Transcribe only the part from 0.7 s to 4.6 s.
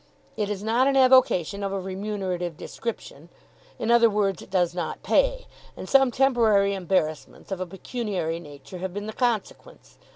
an avocation of a remunerative description in other words, it